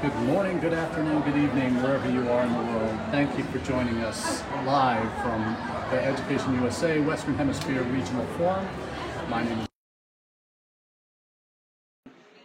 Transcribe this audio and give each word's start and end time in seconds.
Good 0.00 0.14
morning, 0.26 0.60
good 0.60 0.74
afternoon, 0.74 1.22
good 1.22 1.36
evening, 1.36 1.82
wherever 1.82 2.08
you 2.08 2.20
are 2.30 2.44
in 2.44 2.52
the 2.52 2.72
world. 2.72 2.96
Thank 3.10 3.36
you 3.36 3.42
for 3.42 3.58
joining 3.66 3.98
us 4.04 4.44
live 4.64 5.02
from 5.24 5.42
the 5.90 6.00
Education 6.00 6.54
USA 6.54 7.00
Western 7.00 7.34
Hemisphere 7.34 7.82
Regional 7.82 8.24
Forum. 8.36 8.64
My 9.28 9.42
name 9.42 9.58
is 9.58 9.66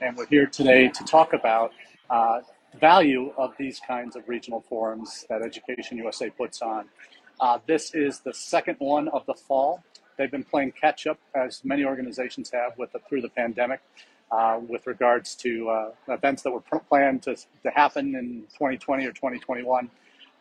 and 0.02 0.18
we're 0.18 0.26
here 0.26 0.48
today 0.48 0.88
to 0.88 1.04
talk 1.04 1.34
about 1.34 1.74
uh, 2.10 2.40
the 2.72 2.80
value 2.80 3.32
of 3.38 3.54
these 3.60 3.80
kinds 3.80 4.16
of 4.16 4.28
regional 4.28 4.62
forums 4.62 5.24
that 5.30 5.44
Education 5.44 6.00
USA 6.00 6.32
puts 6.32 6.64
on. 6.64 6.86
Uh, 7.40 7.60
this 7.68 7.94
is 7.94 8.22
the 8.22 8.34
second 8.34 8.78
one 8.80 9.10
of 9.10 9.28
the 9.28 9.36
fall. 9.36 9.84
They've 10.18 10.32
been 10.32 10.44
playing 10.44 10.72
catch 10.72 11.06
up, 11.06 11.20
as 11.36 11.64
many 11.64 11.86
organizations 11.86 12.50
have, 12.50 12.76
with 12.80 12.94
the, 12.94 13.00
through 13.08 13.22
the 13.22 13.30
pandemic, 13.30 13.82
uh, 14.34 14.60
with 14.68 14.88
regards 14.88 15.36
to 15.36 15.70
uh, 15.70 15.92
events 16.08 16.42
that 16.42 16.52
were 16.52 16.62
planned 16.90 17.22
to, 17.22 17.36
to 17.36 17.70
happen 17.70 18.16
in 18.16 18.42
2020 18.54 19.06
or 19.06 19.12
2021. 19.12 19.90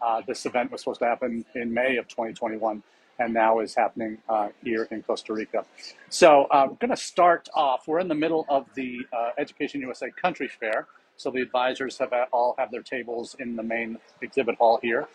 Uh, 0.01 0.23
this 0.27 0.47
event 0.47 0.73
was 0.73 0.81
supposed 0.81 1.01
to 1.01 1.05
happen 1.05 1.45
in 1.55 1.73
May 1.73 1.99
of 1.99 2.09
2021 2.09 2.83
and 3.19 3.35
now 3.35 3.61
is 3.61 3.75
happening 3.75 4.17
uh, 4.31 4.49
here 4.65 4.89
in 4.91 5.03
Costa 5.03 5.35
Rica. 5.35 5.67
So 6.09 6.45
uh, 6.45 6.69
we're 6.71 6.77
going 6.77 6.91
to 6.91 6.97
start 6.97 7.51
off. 7.53 7.87
We're 7.87 8.01
in 8.01 8.09
the 8.09 8.15
middle 8.15 8.47
of 8.49 8.67
the 8.75 9.01
uh, 9.13 9.31
Education 9.37 9.83
USA 9.83 10.11
Country 10.11 10.49
Fair. 10.49 10.87
So 11.19 11.31
the 11.31 11.43
advisors 11.43 11.99
have 11.99 12.15
all 12.33 12.55
have 12.59 12.71
their 12.71 12.83
tables 12.83 13.37
in 13.39 13.55
the 13.57 13.63
main 13.63 13.99
exhibit 14.23 14.57
hall 14.57 14.79
here. 14.81 15.07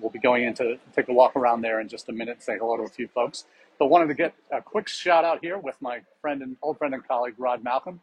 We'll 0.00 0.10
be 0.10 0.18
going 0.18 0.44
in 0.44 0.52
to 0.54 0.76
take 0.94 1.08
a 1.08 1.14
walk 1.14 1.34
around 1.34 1.62
there 1.62 1.80
in 1.80 1.88
just 1.88 2.10
a 2.10 2.12
minute, 2.12 2.42
say 2.42 2.58
hello 2.58 2.76
to 2.76 2.82
a 2.82 2.88
few 2.88 3.08
folks. 3.08 3.46
But 3.82 3.88
wanted 3.88 4.06
to 4.06 4.14
get 4.14 4.32
a 4.52 4.62
quick 4.62 4.86
shout 4.86 5.24
out 5.24 5.40
here 5.42 5.58
with 5.58 5.74
my 5.82 6.02
friend 6.20 6.40
and 6.40 6.56
old 6.62 6.78
friend 6.78 6.94
and 6.94 7.04
colleague 7.04 7.34
Rod 7.36 7.64
Malcolm 7.64 8.00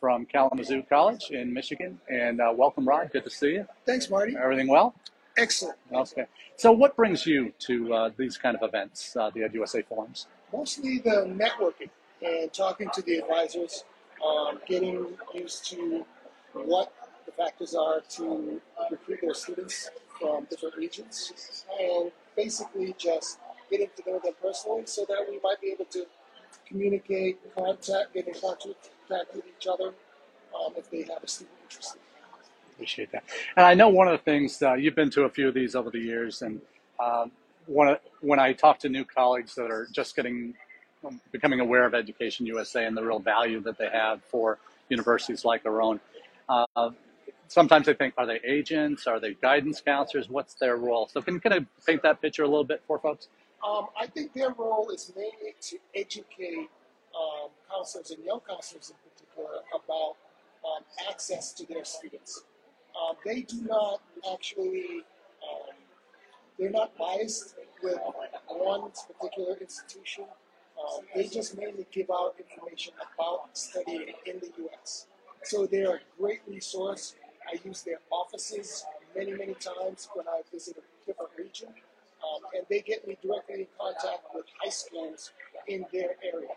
from 0.00 0.26
Kalamazoo 0.26 0.82
College 0.88 1.30
in 1.30 1.54
Michigan. 1.54 2.00
And 2.08 2.40
uh, 2.40 2.52
welcome, 2.52 2.84
Rod. 2.84 3.10
Good 3.12 3.22
to 3.22 3.30
see 3.30 3.50
you. 3.50 3.68
Thanks, 3.86 4.10
Marty. 4.10 4.36
Everything 4.36 4.66
well? 4.66 4.92
Excellent. 5.38 5.78
Okay. 5.92 6.26
So, 6.56 6.72
what 6.72 6.96
brings 6.96 7.26
you 7.26 7.52
to 7.60 7.94
uh, 7.94 8.10
these 8.16 8.36
kind 8.38 8.56
of 8.56 8.64
events, 8.64 9.14
uh, 9.14 9.30
the 9.30 9.42
EdUSA 9.42 9.86
forums? 9.86 10.26
Mostly 10.52 10.98
the 10.98 11.32
networking 11.32 11.90
and 12.20 12.52
talking 12.52 12.90
to 12.92 13.00
the 13.00 13.18
advisors, 13.18 13.84
um, 14.26 14.58
getting 14.66 15.06
used 15.32 15.64
to 15.70 16.04
what 16.54 16.92
the 17.24 17.30
factors 17.30 17.76
are 17.76 18.00
to 18.16 18.60
recruit 18.90 19.20
their 19.22 19.34
students 19.34 19.92
from 20.18 20.48
different 20.50 20.74
regions, 20.76 21.64
and 21.80 22.10
basically 22.34 22.96
just 22.98 23.38
getting 23.70 23.88
to 23.96 24.10
know 24.10 24.20
them 24.22 24.34
personally 24.42 24.82
so 24.86 25.04
that 25.08 25.26
we 25.28 25.38
might 25.42 25.60
be 25.60 25.68
able 25.68 25.86
to 25.86 26.06
communicate, 26.66 27.38
contact, 27.54 28.14
get 28.14 28.28
in 28.28 28.34
contact 28.34 29.34
with 29.34 29.44
each 29.46 29.66
other 29.66 29.88
um, 30.54 30.72
if 30.76 30.90
they 30.90 31.02
have 31.02 31.22
a 31.22 31.28
student 31.28 31.56
interested. 31.62 32.00
Appreciate 32.74 33.12
that. 33.12 33.24
And 33.56 33.66
I 33.66 33.74
know 33.74 33.88
one 33.88 34.08
of 34.08 34.18
the 34.18 34.24
things 34.24 34.62
uh, 34.62 34.74
you've 34.74 34.94
been 34.94 35.10
to 35.10 35.24
a 35.24 35.28
few 35.28 35.48
of 35.48 35.54
these 35.54 35.74
over 35.74 35.90
the 35.90 35.98
years, 35.98 36.42
and 36.42 36.60
um, 36.98 37.30
one 37.66 37.96
when 38.20 38.38
I 38.38 38.52
talk 38.52 38.78
to 38.80 38.88
new 38.88 39.04
colleagues 39.04 39.54
that 39.56 39.70
are 39.70 39.86
just 39.92 40.16
getting 40.16 40.54
um, 41.06 41.20
becoming 41.30 41.60
aware 41.60 41.84
of 41.84 41.94
Education 41.94 42.46
USA 42.46 42.86
and 42.86 42.96
the 42.96 43.02
real 43.02 43.18
value 43.18 43.60
that 43.60 43.78
they 43.78 43.88
have 43.92 44.22
for 44.24 44.58
universities 44.88 45.44
like 45.44 45.66
our 45.66 45.82
own. 45.82 46.00
Uh, 46.48 46.90
sometimes 47.48 47.86
they 47.86 47.94
think, 47.94 48.14
are 48.16 48.26
they 48.26 48.40
agents? 48.46 49.06
Are 49.06 49.20
they 49.20 49.34
guidance 49.34 49.80
counselors? 49.80 50.28
What's 50.28 50.54
their 50.54 50.76
role? 50.76 51.08
So 51.12 51.20
can 51.20 51.38
kind 51.40 51.54
of 51.54 51.66
paint 51.86 52.02
that 52.02 52.20
picture 52.20 52.44
a 52.44 52.48
little 52.48 52.64
bit 52.64 52.82
for 52.86 52.98
folks? 52.98 53.28
Um, 53.66 53.88
I 53.98 54.06
think 54.06 54.32
their 54.32 54.50
role 54.50 54.90
is 54.90 55.12
mainly 55.14 55.54
to 55.60 55.78
educate 55.94 56.70
um, 57.14 57.50
counselors 57.70 58.10
and 58.10 58.24
young 58.24 58.40
counselors 58.48 58.90
in 58.90 58.96
particular 59.10 59.60
about 59.74 60.16
um, 60.64 60.84
access 61.10 61.52
to 61.54 61.66
their 61.66 61.84
students. 61.84 62.44
Um, 62.96 63.16
they 63.24 63.42
do 63.42 63.62
not 63.62 64.00
actually, 64.32 65.04
um, 65.42 65.74
they're 66.58 66.70
not 66.70 66.96
biased 66.96 67.54
with 67.82 67.98
one 68.48 68.90
particular 69.18 69.56
institution. 69.60 70.24
Um, 70.78 71.04
they 71.14 71.26
just 71.26 71.56
mainly 71.58 71.86
give 71.92 72.10
out 72.10 72.36
information 72.38 72.94
about 73.14 73.56
studying 73.56 74.14
in 74.26 74.38
the 74.40 74.50
U.S. 74.58 75.06
So 75.42 75.66
they're 75.66 75.96
a 75.96 76.00
great 76.18 76.40
resource. 76.48 77.14
I 77.46 77.58
use 77.66 77.82
their 77.82 77.98
offices 78.10 78.84
many, 79.14 79.32
many 79.32 79.54
times 79.54 80.08
when 80.14 80.26
I 80.28 80.40
visit 80.52 80.76
a 80.78 81.06
different 81.06 81.32
region. 81.36 81.68
Um, 82.20 82.42
and 82.54 82.66
they 82.68 82.80
get 82.80 83.06
me 83.06 83.16
directly 83.22 83.60
in 83.60 83.66
contact 83.78 84.24
with 84.34 84.44
high 84.62 84.70
schools 84.70 85.30
in 85.66 85.86
their 85.92 86.16
area. 86.22 86.48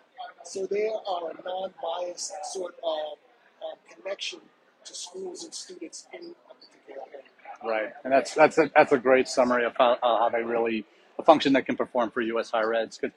So 0.44 0.66
they 0.66 0.88
are 0.88 1.31
a 1.31 1.44
non-biased 1.44 2.34
sort 2.51 2.75
of 2.84 3.18
um, 3.63 3.78
connection 3.96 4.40
to 4.85 4.94
schools 4.94 5.44
and 5.44 5.53
students 5.53 6.07
in 6.13 6.35
a 6.50 6.53
particular 6.53 7.07
area. 7.13 7.23
Right, 7.63 7.94
and 8.03 8.12
that's 8.12 8.34
that's 8.34 8.57
a, 8.57 8.69
that's 8.75 8.91
a 8.91 8.97
great 8.97 9.29
summary 9.29 9.63
of 9.63 9.73
how, 9.78 9.97
how 10.02 10.29
they 10.29 10.44
really 10.44 10.85
a 11.18 11.23
function 11.23 11.53
that 11.53 11.66
can 11.66 11.78
perform 11.78 12.12
for 12.12 12.22
U.S. 12.22 12.52
higher 12.52 12.73
eds. 12.73 12.97
Because 12.97 13.16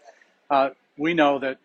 uh, 0.50 0.70
we 0.96 1.14
know 1.14 1.38
that 1.40 1.58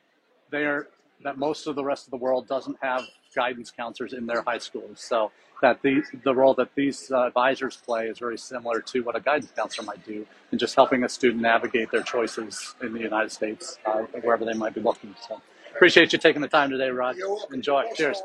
they 0.49 0.65
are 0.65 0.87
that 1.23 1.37
most 1.37 1.67
of 1.67 1.75
the 1.75 1.83
rest 1.83 2.07
of 2.07 2.11
the 2.11 2.17
world 2.17 2.47
doesn't 2.47 2.77
have 2.81 3.03
guidance 3.35 3.71
counselors 3.71 4.13
in 4.13 4.25
their 4.25 4.41
high 4.41 4.57
schools. 4.57 4.99
So 4.99 5.31
that 5.61 5.81
the 5.81 6.01
the 6.23 6.33
role 6.33 6.53
that 6.55 6.73
these 6.75 7.11
uh, 7.11 7.27
advisors 7.27 7.77
play 7.77 8.07
is 8.07 8.17
very 8.19 8.37
similar 8.37 8.81
to 8.81 9.03
what 9.03 9.15
a 9.15 9.19
guidance 9.19 9.51
counselor 9.55 9.85
might 9.85 10.05
do, 10.05 10.25
in 10.51 10.57
just 10.57 10.75
helping 10.75 11.03
a 11.03 11.09
student 11.09 11.41
navigate 11.41 11.91
their 11.91 12.01
choices 12.01 12.75
in 12.81 12.93
the 12.93 12.99
United 12.99 13.31
States, 13.31 13.77
uh, 13.85 14.01
wherever 14.23 14.43
they 14.43 14.53
might 14.53 14.73
be 14.73 14.81
looking. 14.81 15.15
So 15.27 15.41
appreciate 15.75 16.13
you 16.13 16.19
taking 16.19 16.41
the 16.41 16.47
time 16.47 16.69
today, 16.69 16.89
Rod. 16.89 17.15
Enjoy. 17.53 17.85
Cheers. 17.95 18.21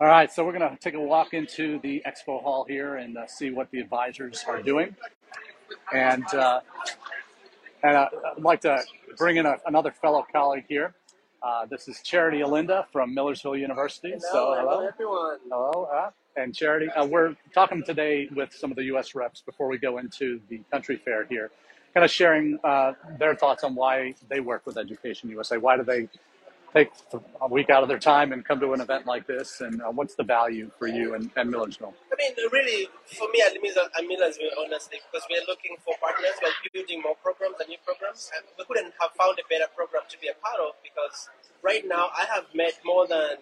All 0.00 0.08
right, 0.08 0.32
so 0.32 0.44
we're 0.44 0.58
going 0.58 0.68
to 0.68 0.76
take 0.78 0.94
a 0.94 1.00
walk 1.00 1.32
into 1.32 1.78
the 1.78 2.02
expo 2.04 2.42
hall 2.42 2.64
here 2.68 2.96
and 2.96 3.16
uh, 3.16 3.24
see 3.28 3.50
what 3.50 3.70
the 3.70 3.78
advisors 3.78 4.44
are 4.48 4.60
doing. 4.60 4.96
And, 5.92 6.24
uh, 6.34 6.60
and 7.84 7.96
uh, 7.96 8.08
I'd 8.36 8.42
like 8.42 8.62
to 8.62 8.82
bring 9.16 9.36
in 9.36 9.46
a, 9.46 9.58
another 9.64 9.92
fellow 9.92 10.26
colleague 10.32 10.64
here. 10.68 10.94
Uh, 11.42 11.66
this 11.66 11.88
is 11.88 12.00
Charity 12.02 12.38
Alinda 12.38 12.86
from 12.92 13.12
Millersville 13.12 13.56
University. 13.56 14.14
so, 14.18 14.54
hello. 14.56 14.86
everyone. 14.86 15.38
Hello. 15.50 15.88
Uh, 15.92 16.10
and 16.36 16.54
Charity, 16.54 16.88
uh, 16.90 17.04
we're 17.04 17.34
talking 17.52 17.82
today 17.82 18.28
with 18.34 18.52
some 18.52 18.70
of 18.70 18.76
the 18.76 18.84
U.S. 18.84 19.16
reps 19.16 19.42
before 19.42 19.66
we 19.66 19.76
go 19.76 19.98
into 19.98 20.40
the 20.48 20.60
country 20.70 20.96
fair 21.04 21.24
here, 21.24 21.50
kind 21.94 22.04
of 22.04 22.10
sharing 22.12 22.60
uh, 22.62 22.92
their 23.18 23.34
thoughts 23.34 23.64
on 23.64 23.74
why 23.74 24.14
they 24.30 24.38
work 24.38 24.64
with 24.66 24.78
Education 24.78 25.30
USA. 25.30 25.58
Why 25.58 25.76
do 25.76 25.82
they 25.82 26.08
take 26.74 26.90
a 27.40 27.48
week 27.48 27.70
out 27.70 27.82
of 27.82 27.88
their 27.88 27.98
time 27.98 28.32
and 28.32 28.44
come 28.44 28.60
to 28.60 28.72
an 28.72 28.80
event 28.80 29.06
like 29.06 29.26
this? 29.26 29.60
And 29.60 29.82
uh, 29.82 29.90
what's 29.90 30.14
the 30.14 30.24
value 30.24 30.70
for 30.78 30.88
you 30.88 31.14
and, 31.14 31.30
and 31.36 31.50
Millersville? 31.50 31.94
I 32.12 32.16
mean, 32.18 32.32
really, 32.52 32.88
for 33.06 33.28
me, 33.32 33.42
at 33.46 33.54
Millersville, 33.62 34.50
honestly, 34.64 34.98
because 35.10 35.26
we're 35.30 35.46
looking 35.48 35.76
for 35.84 35.94
partners, 36.00 36.34
we're 36.42 36.70
building 36.72 37.02
more 37.02 37.16
programs 37.22 37.56
and 37.60 37.68
new 37.68 37.78
programs, 37.84 38.30
and 38.36 38.44
we 38.58 38.64
couldn't 38.64 38.92
have 39.00 39.12
found 39.18 39.38
a 39.38 39.46
better 39.50 39.70
program 39.76 40.02
to 40.08 40.18
be 40.20 40.28
a 40.28 40.34
part 40.42 40.60
of 40.60 40.74
because 40.82 41.28
right 41.62 41.84
now 41.86 42.10
I 42.16 42.26
have 42.34 42.46
met 42.54 42.74
more 42.84 43.06
than 43.06 43.38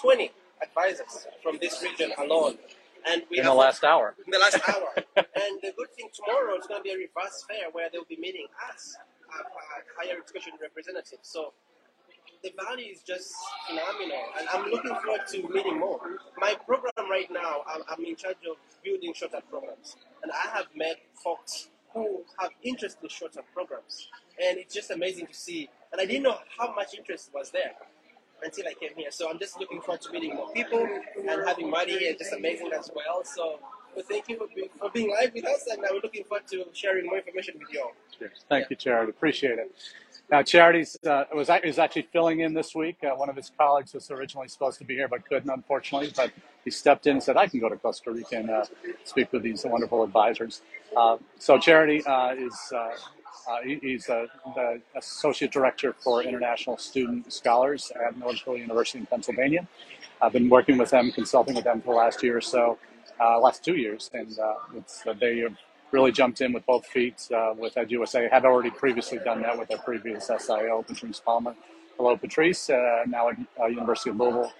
20 0.00 0.30
advisors 0.62 1.26
from 1.42 1.58
this 1.60 1.82
region 1.82 2.12
alone. 2.18 2.58
And 3.06 3.22
we 3.30 3.38
In 3.38 3.44
the 3.44 3.54
last 3.54 3.84
hour. 3.84 4.14
in 4.24 4.30
the 4.32 4.38
last 4.38 4.58
hour. 4.68 4.92
and 5.16 5.54
the 5.62 5.72
good 5.76 5.92
thing 5.96 6.08
tomorrow 6.14 6.56
is 6.58 6.66
going 6.66 6.80
to 6.80 6.84
be 6.84 6.92
a 6.92 6.96
reverse 6.98 7.44
fair 7.48 7.70
where 7.72 7.88
they'll 7.92 8.08
be 8.08 8.16
meeting 8.18 8.46
us, 8.70 8.96
uh, 9.28 9.40
uh, 9.40 9.44
higher 9.98 10.16
education 10.22 10.54
representatives. 10.60 11.22
So 11.28 11.52
the 12.44 12.52
value 12.62 12.92
is 12.92 13.00
just 13.00 13.34
phenomenal, 13.66 14.22
and 14.38 14.46
I'm 14.52 14.70
looking 14.70 14.94
forward 15.02 15.22
to 15.32 15.48
meeting 15.48 15.80
more. 15.80 15.98
My 16.36 16.54
program 16.66 17.10
right 17.10 17.28
now, 17.32 17.62
I'm, 17.66 17.80
I'm 17.88 18.04
in 18.04 18.16
charge 18.16 18.36
of 18.48 18.56
building 18.84 19.14
shorter 19.14 19.40
programs, 19.48 19.96
and 20.22 20.30
I 20.30 20.54
have 20.54 20.66
met 20.76 20.96
folks 21.14 21.68
who 21.94 22.22
have 22.38 22.50
interest 22.62 22.98
in 23.02 23.08
shorter 23.08 23.40
programs, 23.54 24.08
and 24.44 24.58
it's 24.58 24.74
just 24.74 24.90
amazing 24.90 25.26
to 25.28 25.34
see. 25.34 25.70
And 25.90 26.00
I 26.00 26.04
didn't 26.04 26.24
know 26.24 26.36
how 26.58 26.74
much 26.74 26.94
interest 26.96 27.30
was 27.32 27.50
there 27.50 27.72
until 28.42 28.66
I 28.68 28.74
came 28.74 28.94
here. 28.94 29.10
So 29.10 29.30
I'm 29.30 29.38
just 29.38 29.58
looking 29.58 29.80
forward 29.80 30.02
to 30.02 30.12
meeting 30.12 30.34
more 30.34 30.52
people 30.52 30.86
and 31.16 31.48
having 31.48 31.70
Marty 31.70 31.98
here, 31.98 32.14
just 32.18 32.34
amazing 32.34 32.70
as 32.78 32.90
well. 32.94 33.24
So. 33.24 33.58
Well, 33.94 34.04
thank 34.08 34.28
you 34.28 34.36
for 34.36 34.48
being, 34.52 34.68
for 34.76 34.90
being 34.90 35.12
live 35.12 35.32
with 35.32 35.46
us, 35.46 35.68
and 35.70 35.80
I'm 35.88 36.00
looking 36.02 36.24
forward 36.24 36.48
to 36.48 36.64
sharing 36.72 37.06
more 37.06 37.18
information 37.18 37.54
with 37.60 37.72
you 37.72 37.80
all. 37.80 37.92
Thank 38.48 38.68
you, 38.68 38.74
Charity. 38.74 39.10
Appreciate 39.10 39.60
it. 39.60 39.70
Now, 40.30 40.42
Charity's 40.42 40.98
uh, 41.06 41.24
was 41.34 41.50
is 41.64 41.78
actually 41.78 42.08
filling 42.12 42.40
in 42.40 42.54
this 42.54 42.74
week. 42.74 42.98
Uh, 43.04 43.14
one 43.16 43.30
of 43.30 43.36
his 43.36 43.50
colleagues 43.58 43.94
was 43.94 44.10
originally 44.10 44.48
supposed 44.48 44.78
to 44.78 44.84
be 44.84 44.94
here, 44.96 45.08
but 45.08 45.26
couldn't, 45.28 45.50
unfortunately. 45.50 46.12
But 46.16 46.32
he 46.64 46.70
stepped 46.70 47.06
in 47.06 47.12
and 47.14 47.22
said, 47.22 47.36
"I 47.38 47.46
can 47.46 47.60
go 47.60 47.68
to 47.70 47.76
Costa 47.76 48.10
Rica 48.12 48.36
and 48.36 48.50
uh, 48.50 48.64
speak 49.04 49.32
with 49.32 49.42
these 49.44 49.64
wonderful 49.64 50.02
advisors." 50.04 50.62
Uh, 50.96 51.18
so, 51.38 51.58
Charity 51.58 52.04
uh, 52.06 52.34
is 52.36 52.72
uh, 52.76 52.90
he- 53.64 53.78
he's 53.82 54.06
the 54.06 54.82
associate 54.96 55.52
director 55.52 55.94
for 55.94 56.22
international 56.22 56.76
student 56.78 57.32
scholars 57.32 57.92
at 58.06 58.18
Millersville 58.18 58.58
University 58.58 58.98
in 59.00 59.06
Pennsylvania. 59.06 59.66
I've 60.22 60.32
been 60.32 60.50
working 60.50 60.78
with 60.78 60.90
them, 60.90 61.12
consulting 61.12 61.54
with 61.54 61.64
them 61.64 61.80
for 61.82 61.94
the 61.94 61.98
last 61.98 62.22
year 62.22 62.36
or 62.36 62.42
so, 62.42 62.78
last 63.20 63.64
two 63.64 63.76
years, 63.76 64.10
and 64.14 64.36
it's, 64.76 65.04
they 65.20 65.38
have 65.40 65.56
really 65.94 66.10
jumped 66.10 66.40
in 66.40 66.52
with 66.52 66.66
both 66.66 66.84
feet 66.86 67.28
uh, 67.32 67.54
with 67.56 67.76
EdUSA. 67.76 68.26
I 68.26 68.34
had 68.34 68.44
already 68.44 68.70
previously 68.70 69.18
done 69.18 69.42
that 69.42 69.56
with 69.56 69.68
their 69.68 69.78
previous 69.78 70.28
SIO, 70.28 70.84
Patrice 70.84 71.20
Palmer. 71.20 71.54
Hello, 71.96 72.16
Patrice, 72.16 72.68
uh, 72.68 73.04
now 73.06 73.28
at 73.28 73.36
uh, 73.60 73.66
University 73.66 74.10
of 74.10 74.16
Louisville. 74.16 74.52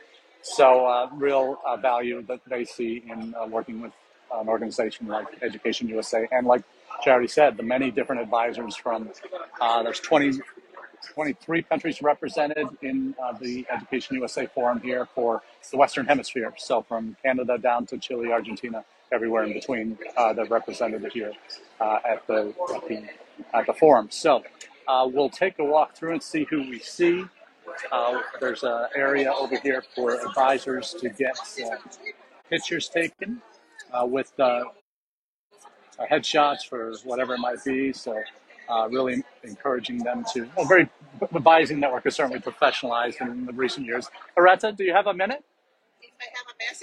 So, 0.43 0.87
uh, 0.87 1.11
real 1.13 1.59
uh, 1.67 1.77
value 1.77 2.23
that 2.29 2.41
they 2.47 2.65
see 2.65 3.03
in 3.11 3.35
uh, 3.35 3.47
working 3.49 3.81
with 3.81 3.91
an 4.33 4.49
organization 4.49 5.09
like 5.09 5.27
Education 5.43 5.89
USA, 5.89 6.29
and 6.31 6.47
like 6.47 6.63
Charity 7.03 7.27
said, 7.27 7.57
the 7.57 7.65
many 7.65 7.91
different 7.91 8.23
advisors 8.23 8.77
from 8.77 9.11
uh, 9.61 9.83
there's 9.83 9.99
20, 9.99 10.39
23 11.15 11.63
countries 11.63 12.01
represented 12.01 12.69
in 12.83 13.17
the 13.41 13.67
Education 13.73 14.15
USA 14.17 14.47
Forum 14.47 14.81
here 14.81 15.09
for 15.17 15.43
the 15.73 15.77
Western 15.77 16.07
Hemisphere. 16.07 16.55
So, 16.59 16.83
from 16.83 17.17
Canada 17.25 17.59
down 17.59 17.87
to 17.87 17.99
Chile, 17.99 18.31
Argentina, 18.31 18.85
everywhere 19.12 19.45
in 19.45 19.53
between, 19.53 19.99
uh, 20.17 20.33
they're 20.33 20.45
represented 20.47 21.11
here 21.12 21.33
uh, 21.81 21.99
at 22.09 22.27
the 22.27 22.55
at 22.75 22.89
the 22.89 23.05
at 23.55 23.67
the 23.67 23.73
forum. 23.75 24.09
So, 24.11 24.43
uh, 24.89 25.09
we'll 25.12 25.31
take 25.31 25.59
a 25.59 25.65
walk 25.65 25.95
through 25.97 26.12
and 26.12 26.23
see 26.23 26.45
who 26.51 26.61
we 26.61 26.79
see. 26.79 27.25
Uh, 27.91 28.21
there's 28.41 28.62
an 28.62 28.87
area 28.95 29.33
over 29.33 29.56
here 29.59 29.83
for 29.95 30.21
advisors 30.21 30.95
to 31.01 31.09
get 31.09 31.39
uh, 31.65 31.77
pictures 32.51 32.89
taken 32.89 33.41
uh, 33.93 34.06
with 34.06 34.33
headshots 36.11 36.69
for 36.69 36.93
whatever 37.05 37.35
it 37.35 37.39
might 37.39 37.65
be. 37.65 37.93
So, 37.93 38.23
really 38.91 39.23
encouraging 39.43 39.99
them 39.99 40.25
to. 40.33 40.49
Well, 40.56 40.67
very 40.67 40.89
the 41.21 41.37
Advising 41.37 41.81
Network 41.81 42.06
is 42.06 42.15
certainly 42.17 42.41
professionalized 42.41 43.21
in 43.21 43.47
the 43.47 43.53
recent 43.53 43.87
years. 43.87 44.09
Areta, 44.37 44.77
do 44.77 44.85
you 44.85 44.93
have 44.93 45.06
a 45.06 45.15
minute? 45.15 45.45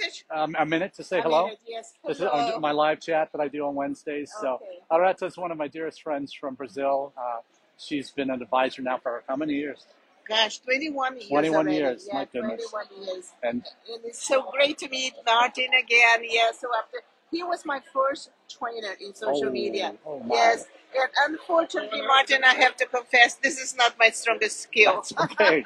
I 0.30 0.38
have 0.38 0.48
a 0.48 0.48
message, 0.48 0.56
Um, 0.56 0.56
a 0.58 0.66
minute 0.66 0.94
to 0.94 1.04
say 1.04 1.18
I 1.18 1.22
hello? 1.22 1.46
mean, 1.48 1.56
yes. 1.66 1.94
This 2.06 2.18
is 2.18 2.24
on 2.24 2.60
my 2.60 2.72
live 2.72 3.00
chat 3.00 3.30
that 3.32 3.40
I 3.40 3.48
do 3.48 3.66
on 3.66 3.74
Wednesdays. 3.74 4.32
So, 4.40 4.54
Okay. 4.54 4.78
Areta 4.90 5.24
is 5.26 5.36
one 5.36 5.50
of 5.50 5.58
my 5.58 5.68
dearest 5.68 6.02
friends 6.02 6.32
from 6.32 6.54
Brazil. 6.54 7.12
Uh, 7.16 7.40
she's 7.78 8.10
been 8.10 8.30
an 8.30 8.42
advisor 8.42 8.82
now 8.82 8.98
for 8.98 9.22
how 9.28 9.36
many 9.36 9.54
years? 9.54 9.86
Gosh, 10.28 10.58
21 10.58 11.16
years 11.16 11.28
21 11.28 11.54
already. 11.66 11.76
years, 11.76 12.06
Yeah, 12.06 12.14
my 12.14 12.24
goodness. 12.26 12.70
21 12.70 13.06
years. 13.06 13.32
And 13.42 13.66
And 13.92 14.04
it's 14.04 14.22
so 14.26 14.42
great 14.52 14.78
to 14.78 14.88
meet 14.88 15.14
Martin 15.26 15.68
again. 15.74 16.20
Yeah, 16.28 16.52
so 16.52 16.68
after 16.78 17.02
he 17.32 17.42
was 17.42 17.64
my 17.64 17.80
first 17.92 18.30
trainer 18.48 18.94
in 19.00 19.14
social 19.14 19.48
Oh, 19.48 19.50
media. 19.50 19.94
oh 20.06 20.22
yes. 20.30 20.66
And 20.94 21.10
unfortunately, 21.30 22.02
Martin, 22.02 22.44
I 22.44 22.54
have 22.54 22.76
to 22.76 22.86
confess, 22.86 23.34
this 23.36 23.58
is 23.58 23.74
not 23.76 23.98
my 23.98 24.10
strongest 24.10 24.60
skill. 24.60 25.02
okay. 25.20 25.64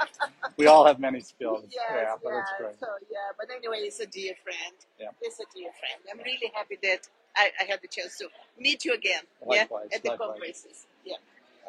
we 0.56 0.66
all 0.68 0.86
have 0.86 1.00
many 1.00 1.20
skills. 1.20 1.64
Yes, 1.72 1.82
yeah, 1.90 2.14
but 2.22 2.30
yeah, 2.32 2.40
it's 2.42 2.52
great. 2.58 2.80
So 2.80 2.86
yeah, 3.10 3.18
but 3.38 3.48
anyway, 3.54 3.78
it's 3.88 4.00
a 4.00 4.06
dear 4.06 4.34
friend. 4.44 4.76
Yeah. 5.00 5.08
It's 5.22 5.40
a 5.40 5.44
dear 5.54 5.70
friend. 5.80 6.00
I'm 6.12 6.18
really 6.24 6.52
happy 6.54 6.78
that 6.84 7.08
I, 7.36 7.50
I 7.60 7.64
had 7.70 7.80
the 7.82 7.88
chance 7.88 8.16
to 8.18 8.28
meet 8.58 8.84
you 8.84 8.94
again. 8.94 9.22
Likewise, 9.44 9.88
yeah, 9.90 9.96
at 9.96 10.02
the 10.04 10.10
likewise. 10.10 10.28
conferences. 10.28 10.86
Yeah. 11.04 11.16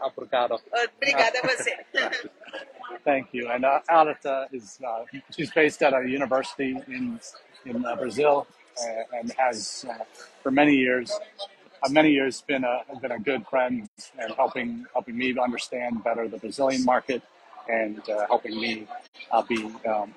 Obrigado. 0.03 0.59
Uh, 0.71 0.85
obrigada 1.01 1.41
você. 1.43 1.71
Thank 3.03 3.29
you. 3.33 3.49
And 3.49 3.65
uh, 3.65 3.79
Areta 3.89 4.47
is 4.53 4.79
uh, 4.87 5.05
she's 5.35 5.51
based 5.51 5.81
at 5.81 5.93
a 5.93 6.07
university 6.07 6.77
in 6.87 7.19
in 7.65 7.85
uh, 7.85 7.95
Brazil 7.95 8.45
and 9.13 9.31
has 9.37 9.85
uh, 9.89 10.03
for 10.43 10.51
many 10.51 10.75
years, 10.75 11.11
uh, 11.83 11.89
many 11.89 12.11
years 12.11 12.41
been 12.41 12.63
a 12.63 12.81
been 13.01 13.11
a 13.11 13.19
good 13.19 13.45
friend 13.47 13.89
and 14.19 14.33
helping 14.35 14.85
helping 14.93 15.17
me 15.17 15.35
understand 15.37 16.03
better 16.03 16.27
the 16.27 16.37
Brazilian 16.37 16.83
market 16.85 17.21
and 17.69 18.01
uh, 18.09 18.25
helping 18.27 18.59
me 18.59 18.87
uh, 19.31 19.41
be 19.41 19.71
um, 19.87 20.13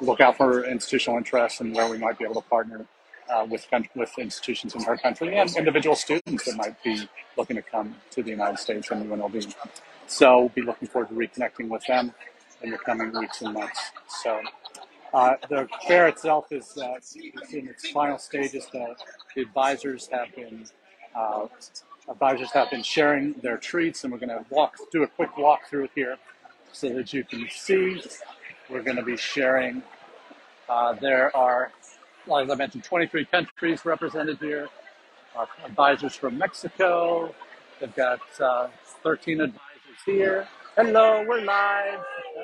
look 0.00 0.20
out 0.20 0.36
for 0.36 0.64
institutional 0.64 1.18
interests 1.18 1.60
and 1.60 1.74
where 1.74 1.88
we 1.90 1.98
might 1.98 2.18
be 2.18 2.24
able 2.24 2.40
to 2.40 2.48
partner 2.48 2.86
uh, 3.30 3.46
with 3.48 3.66
with 3.94 4.18
institutions 4.18 4.74
in 4.74 4.82
her 4.82 4.96
country 4.96 5.36
and 5.36 5.54
individual 5.56 5.96
students 5.96 6.44
that 6.44 6.56
might 6.56 6.82
be 6.82 7.08
looking 7.36 7.56
to 7.56 7.62
come 7.62 7.94
to 8.10 8.22
the 8.22 8.30
United 8.30 8.58
States 8.58 8.90
and 8.90 9.10
UNLV. 9.10 9.54
So 10.06 10.50
be 10.54 10.62
looking 10.62 10.88
forward 10.88 11.08
to 11.08 11.14
reconnecting 11.14 11.68
with 11.68 11.84
them 11.86 12.14
in 12.62 12.70
the 12.70 12.78
coming 12.78 13.12
weeks 13.18 13.42
and 13.42 13.54
months. 13.54 13.90
So 14.22 14.40
uh, 15.16 15.34
the 15.48 15.66
fair 15.88 16.08
itself 16.08 16.52
is, 16.52 16.76
uh, 16.76 16.96
is 16.98 17.54
in 17.54 17.68
its 17.68 17.88
final 17.88 18.18
stages. 18.18 18.66
The, 18.70 18.94
the 19.34 19.42
advisors 19.42 20.08
have 20.12 20.34
been 20.36 20.66
uh, 21.14 21.46
advisors 22.06 22.50
have 22.52 22.70
been 22.70 22.82
sharing 22.82 23.32
their 23.42 23.56
treats, 23.56 24.04
and 24.04 24.12
we're 24.12 24.18
going 24.18 24.28
to 24.28 24.44
walk 24.50 24.76
do 24.92 25.02
a 25.04 25.06
quick 25.06 25.30
walkthrough 25.38 25.88
here 25.94 26.18
so 26.72 26.90
that 26.90 27.14
you 27.14 27.24
can 27.24 27.48
see. 27.50 28.02
We're 28.68 28.82
going 28.82 28.96
to 28.96 29.02
be 29.02 29.16
sharing. 29.16 29.82
Uh, 30.68 30.92
there 30.94 31.34
are, 31.34 31.72
as 32.26 32.50
I 32.50 32.54
mentioned, 32.54 32.84
23 32.84 33.24
countries 33.24 33.86
represented 33.86 34.38
here. 34.38 34.68
Our 35.34 35.48
advisors 35.64 36.14
from 36.14 36.36
Mexico. 36.36 37.34
They've 37.80 37.94
got 37.94 38.20
uh, 38.38 38.68
13 39.02 39.40
advisors 39.40 39.60
here. 40.04 40.46
Hello, 40.76 41.24
we're 41.26 41.40
live. 41.40 42.00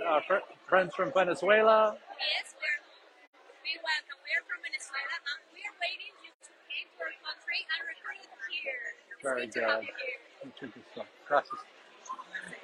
Our 0.08 0.22
fr- 0.26 0.34
friends 0.66 0.94
from 0.94 1.12
Venezuela. 1.12 1.96
Yes, 2.18 2.54
we're 3.72 3.80
welcome. 3.80 4.20
We're 4.20 4.44
from 4.44 4.60
Venezuela 4.60 5.16
and 5.32 5.40
we're 5.48 5.76
waiting 5.80 6.12
you 6.20 6.28
to 6.28 6.50
came 6.68 6.88
to 6.92 6.98
our 7.08 7.14
country 7.24 7.60
and 7.72 7.80
recruit 7.88 8.28
here. 8.52 8.84
It's 9.08 9.24
Very 9.24 9.46
good 9.48 9.88
good. 10.60 11.06
Gracias. 11.26 11.60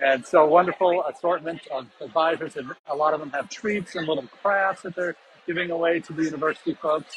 And 0.04 0.26
so 0.26 0.44
wonderful 0.46 1.04
assortment 1.04 1.66
of 1.72 1.86
advisors, 2.00 2.56
and 2.56 2.72
a 2.88 2.94
lot 2.94 3.14
of 3.14 3.20
them 3.20 3.30
have 3.30 3.48
treats 3.48 3.94
and 3.94 4.06
little 4.06 4.26
crafts 4.42 4.82
that 4.82 4.94
they're 4.94 5.16
giving 5.46 5.70
away 5.70 6.00
to 6.00 6.12
the 6.12 6.24
university 6.24 6.74
folks. 6.74 7.16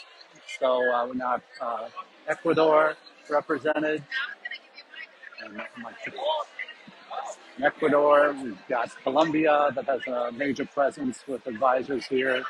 So 0.59 0.79
uh, 0.93 1.07
we 1.07 1.17
now 1.17 1.31
have 1.31 1.43
uh, 1.59 1.87
Ecuador 2.27 2.95
represented, 3.29 4.03
and 5.43 5.61
in 7.57 7.63
Ecuador. 7.63 8.33
We've 8.41 8.67
got 8.69 8.89
Colombia 9.03 9.71
that 9.75 9.85
has 9.85 10.01
a 10.07 10.31
major 10.31 10.65
presence 10.65 11.23
with 11.27 11.45
advisors 11.47 12.05
here. 12.05 12.43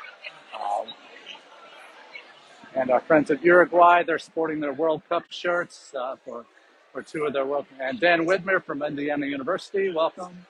And 2.74 2.90
our 2.90 3.00
friends 3.00 3.30
at 3.30 3.44
Uruguay, 3.44 4.02
they're 4.02 4.18
sporting 4.18 4.58
their 4.58 4.72
World 4.72 5.02
Cup 5.06 5.24
shirts 5.28 5.92
uh, 5.94 6.16
for, 6.24 6.46
for 6.90 7.02
two 7.02 7.26
of 7.26 7.34
their 7.34 7.44
World 7.44 7.66
And 7.78 8.00
Dan 8.00 8.24
Widmer 8.24 8.64
from 8.64 8.82
Indiana 8.82 9.26
University, 9.26 9.90
welcome. 9.90 10.46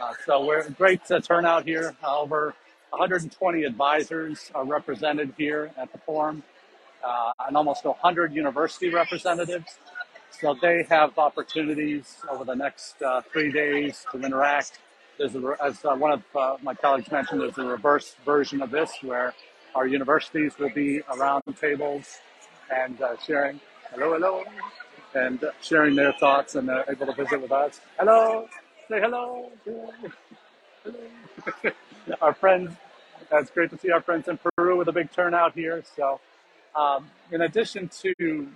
Uh, 0.00 0.14
so 0.24 0.46
we're 0.46 0.66
great 0.70 1.02
turnout 1.22 1.66
here. 1.66 1.94
Over 2.02 2.54
120 2.90 3.64
advisors 3.64 4.50
are 4.54 4.64
represented 4.64 5.34
here 5.36 5.70
at 5.76 5.92
the 5.92 5.98
forum, 5.98 6.42
uh, 7.04 7.32
and 7.46 7.54
almost 7.58 7.84
100 7.84 8.34
university 8.34 8.88
representatives. 8.88 9.78
So 10.30 10.56
they 10.60 10.86
have 10.88 11.18
opportunities 11.18 12.16
over 12.30 12.44
the 12.44 12.56
next 12.56 13.02
uh, 13.02 13.20
three 13.30 13.52
days 13.52 14.06
to 14.12 14.20
interact. 14.22 14.78
There's 15.18 15.34
a, 15.34 15.56
as 15.62 15.84
uh, 15.84 15.94
one 15.94 16.12
of 16.12 16.22
uh, 16.34 16.56
my 16.62 16.74
colleagues 16.74 17.10
mentioned, 17.10 17.42
there's 17.42 17.58
a 17.58 17.64
reverse 17.64 18.16
version 18.24 18.62
of 18.62 18.70
this 18.70 18.92
where 19.02 19.34
our 19.76 19.86
universities 19.86 20.58
will 20.58 20.70
be 20.70 21.02
around 21.14 21.42
tables 21.60 22.18
and 22.74 23.00
uh, 23.02 23.14
sharing, 23.24 23.60
hello, 23.92 24.14
hello, 24.14 24.42
and 25.14 25.44
uh, 25.44 25.50
sharing 25.60 25.94
their 25.94 26.14
thoughts 26.14 26.54
and 26.54 26.66
they're 26.66 26.84
able 26.88 27.04
to 27.04 27.12
visit 27.12 27.40
with 27.40 27.52
us. 27.52 27.80
Hello, 27.98 28.48
say 28.88 29.00
hello. 29.00 29.50
hello. 29.64 29.90
our 32.22 32.32
friends, 32.32 32.74
it's 33.30 33.50
great 33.50 33.68
to 33.70 33.78
see 33.78 33.90
our 33.90 34.00
friends 34.00 34.28
in 34.28 34.38
Peru 34.38 34.78
with 34.78 34.88
a 34.88 34.92
big 34.92 35.12
turnout 35.12 35.52
here. 35.54 35.84
So, 35.94 36.20
um, 36.74 37.10
in 37.30 37.42
addition 37.42 37.90
to 38.00 38.48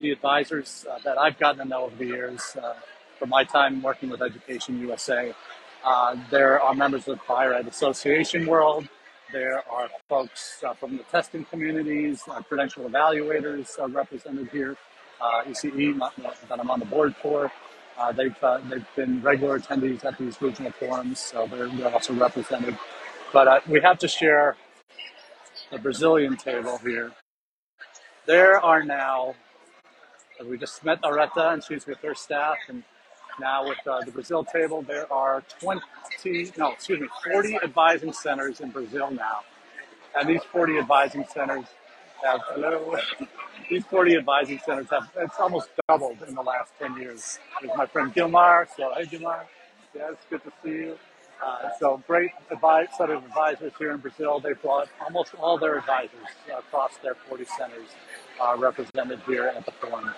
the 0.00 0.12
advisors 0.12 0.86
uh, 0.90 0.98
that 1.04 1.18
I've 1.18 1.38
gotten 1.38 1.58
to 1.62 1.64
know 1.66 1.84
over 1.84 1.96
the 1.96 2.06
years 2.06 2.56
uh, 2.62 2.74
from 3.18 3.30
my 3.30 3.44
time 3.44 3.82
working 3.82 4.10
with 4.10 4.22
Education 4.22 4.80
USA. 4.80 5.34
Uh, 5.84 6.16
there 6.30 6.60
are 6.60 6.74
members 6.74 7.06
of 7.08 7.18
the 7.18 7.24
Higher 7.24 7.54
Ed 7.54 7.68
Association 7.68 8.46
world. 8.46 8.88
There 9.32 9.62
are 9.70 9.88
folks 10.08 10.62
uh, 10.66 10.74
from 10.74 10.96
the 10.98 11.04
testing 11.04 11.44
communities, 11.46 12.22
uh, 12.28 12.42
credential 12.42 12.84
evaluators 12.88 13.78
are 13.80 13.88
represented 13.88 14.48
here, 14.50 14.76
uh, 15.20 15.44
ECE 15.46 15.98
that 16.48 16.60
I'm 16.60 16.70
on 16.70 16.80
the 16.80 16.86
board 16.86 17.16
for. 17.22 17.52
Uh, 17.98 18.12
they've, 18.12 18.36
uh, 18.42 18.60
they've 18.70 18.86
been 18.96 19.22
regular 19.22 19.60
attendees 19.60 20.04
at 20.04 20.18
these 20.18 20.40
regional 20.42 20.72
forums, 20.72 21.20
so 21.20 21.46
they're, 21.48 21.68
they're 21.68 21.92
also 21.92 22.14
represented. 22.14 22.78
But 23.32 23.48
uh, 23.48 23.60
we 23.68 23.80
have 23.82 23.98
to 24.00 24.08
share 24.08 24.56
the 25.72 25.78
Brazilian 25.78 26.36
table 26.36 26.78
here. 26.78 27.12
There 28.26 28.60
are 28.60 28.84
now 28.84 29.34
We 30.44 30.58
just 30.58 30.84
met 30.84 31.02
Areta 31.02 31.54
and 31.54 31.64
she's 31.64 31.86
with 31.86 31.98
her 32.02 32.14
staff. 32.14 32.56
And 32.68 32.84
now 33.38 33.68
with 33.68 33.78
uh, 33.86 34.00
the 34.04 34.10
Brazil 34.10 34.44
table, 34.44 34.82
there 34.82 35.10
are 35.12 35.42
20, 35.60 35.80
no, 36.56 36.72
excuse 36.72 37.00
me, 37.00 37.08
40 37.30 37.58
advising 37.62 38.12
centers 38.12 38.60
in 38.60 38.70
Brazil 38.70 39.10
now. 39.10 39.40
And 40.18 40.28
these 40.28 40.42
40 40.52 40.78
advising 40.78 41.24
centers 41.32 41.66
have, 42.24 42.40
hello, 42.48 42.96
these 43.70 43.84
40 43.84 44.16
advising 44.16 44.60
centers 44.64 44.88
have, 44.90 45.10
it's 45.16 45.38
almost 45.38 45.68
doubled 45.88 46.18
in 46.26 46.34
the 46.34 46.42
last 46.42 46.72
10 46.78 46.96
years. 46.96 47.38
There's 47.60 47.76
my 47.76 47.86
friend 47.86 48.12
Gilmar. 48.12 48.66
So, 48.76 48.92
hey, 48.96 49.04
Gilmar. 49.04 49.42
It's 49.94 50.24
good 50.28 50.42
to 50.44 50.52
see 50.62 50.70
you. 50.70 50.98
Uh, 51.44 51.70
so 51.78 52.02
great 52.06 52.30
advice, 52.50 52.88
set 52.98 53.10
of 53.10 53.24
advisors 53.24 53.72
here 53.78 53.92
in 53.92 53.98
Brazil. 53.98 54.40
They 54.40 54.52
brought 54.52 54.88
almost 55.02 55.34
all 55.36 55.56
their 55.56 55.78
advisors 55.78 56.28
across 56.56 56.96
their 56.98 57.14
40 57.14 57.44
centers 57.46 57.88
uh, 58.40 58.56
represented 58.58 59.20
here 59.26 59.46
at 59.46 59.64
the 59.64 59.72
forum. 59.72 60.10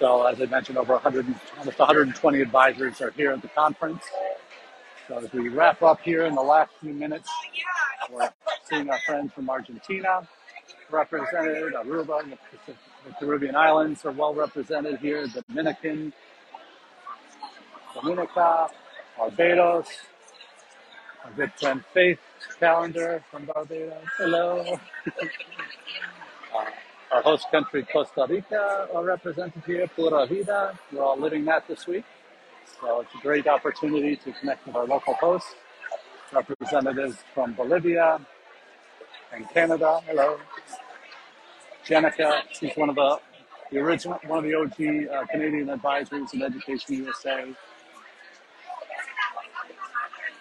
So 0.00 0.26
as 0.26 0.40
I 0.42 0.46
mentioned, 0.46 0.78
over 0.78 0.94
100, 0.94 1.26
almost 1.58 1.78
120 1.78 2.42
advisors 2.42 3.02
are 3.02 3.12
here 3.12 3.32
at 3.32 3.42
the 3.42 3.48
conference. 3.48 4.02
So 5.08 5.18
as 5.18 5.32
we 5.32 5.50
wrap 5.50 5.82
up 5.82 6.00
here 6.00 6.24
in 6.26 6.34
the 6.34 6.42
last 6.42 6.72
few 6.80 6.94
minutes, 6.94 7.30
we're 8.10 8.30
seeing 8.68 8.90
our 8.90 8.98
friends 9.06 9.32
from 9.34 9.50
Argentina 9.50 10.26
represented, 10.90 11.74
Aruba, 11.74 12.24
the, 12.66 12.74
the 13.06 13.12
Caribbean 13.20 13.56
islands 13.56 14.04
are 14.04 14.12
well 14.12 14.34
represented 14.34 14.98
here, 15.00 15.26
Dominican, 15.48 16.12
Dominica, 17.94 18.68
Barbados, 19.18 19.86
our 21.24 21.32
good 21.32 21.52
friend 21.58 21.84
Faith 21.94 22.20
Callender 22.58 23.22
from 23.30 23.46
Barbados. 23.46 24.04
Hello. 24.18 24.80
Our 27.12 27.22
host 27.22 27.50
country, 27.50 27.84
Costa 27.92 28.24
Rica, 28.28 28.88
are 28.94 29.04
represented 29.04 29.64
here, 29.66 29.88
Pura 29.88 30.26
Vida. 30.26 30.78
We're 30.92 31.02
all 31.02 31.18
living 31.18 31.44
that 31.46 31.66
this 31.66 31.86
week. 31.88 32.04
So 32.80 33.00
it's 33.00 33.12
a 33.14 33.18
great 33.18 33.48
opportunity 33.48 34.14
to 34.14 34.32
connect 34.32 34.64
with 34.64 34.76
our 34.76 34.86
local 34.86 35.14
hosts, 35.14 35.56
representatives 36.32 37.16
from 37.34 37.54
Bolivia 37.54 38.20
and 39.32 39.48
Canada. 39.50 40.00
Hello. 40.06 40.38
Jenica, 41.84 42.42
she's 42.52 42.76
one 42.76 42.90
of 42.90 42.94
the, 42.94 43.18
the 43.72 43.78
original, 43.78 44.20
one 44.28 44.38
of 44.38 44.44
the 44.44 44.54
OG 44.54 45.12
uh, 45.12 45.26
Canadian 45.26 45.70
advisors 45.70 46.32
in 46.32 46.42
Education 46.42 46.94
USA. 46.94 47.42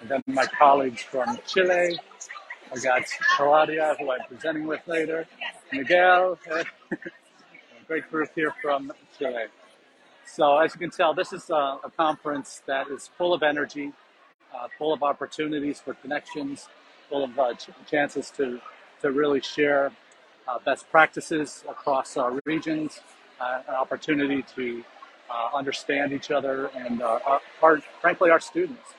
And 0.02 0.10
then 0.10 0.24
my 0.28 0.46
colleagues 0.46 1.02
from 1.02 1.40
Chile. 1.48 1.98
I 2.72 2.78
got 2.80 3.02
Claudia, 3.36 3.96
who 4.00 4.12
I'm 4.12 4.20
presenting 4.28 4.68
with 4.68 4.82
later. 4.88 5.26
Miguel, 5.74 6.40
great 7.88 8.10
group 8.12 8.30
here 8.36 8.54
from 8.62 8.92
Chile. 9.18 9.46
So 10.26 10.60
as 10.60 10.74
you 10.76 10.80
can 10.80 10.92
tell, 10.92 11.14
this 11.14 11.34
is 11.34 11.50
a, 11.50 11.80
a 11.86 11.92
conference 11.98 12.62
that 12.68 12.88
is 12.90 13.10
full 13.18 13.34
of 13.34 13.44
energy, 13.44 13.94
uh, 14.56 14.68
full 14.78 14.94
of 14.94 15.04
opportunities 15.04 15.80
for 15.82 15.96
connections, 15.96 16.70
full 17.10 17.26
of 17.26 17.40
uh, 17.40 17.54
ch- 17.56 17.70
chances 17.90 18.32
to, 18.32 18.62
to 19.02 19.12
really 19.12 19.42
share 19.42 19.92
uh, 20.48 20.60
best 20.66 20.90
practices 20.92 21.64
across 21.70 22.18
our 22.18 22.40
regions, 22.46 23.02
uh, 23.42 23.62
an 23.68 23.76
opportunity 23.76 24.44
to 24.56 24.84
uh, 25.30 25.56
understand 25.58 26.14
each 26.14 26.32
other 26.32 26.68
and 26.76 27.02
uh, 27.02 27.20
our, 27.26 27.42
our, 27.64 27.80
frankly, 28.02 28.32
our 28.32 28.40
students. 28.42 28.94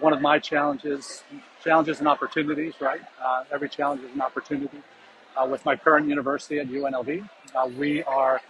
One 0.00 0.12
of 0.14 0.20
my 0.22 0.38
challenges, 0.38 1.24
challenges 1.64 2.00
and 2.00 2.08
opportunities, 2.08 2.74
right? 2.80 3.02
Every 3.52 3.68
challenge 3.68 4.02
is 4.02 4.14
an 4.14 4.20
opportunity. 4.22 4.78
Uh, 5.38 5.46
with 5.46 5.64
my 5.64 5.76
current 5.76 6.08
university 6.08 6.58
at 6.58 6.66
UNLV, 6.66 7.28
uh, 7.54 7.70
we 7.78 8.02
are 8.02 8.40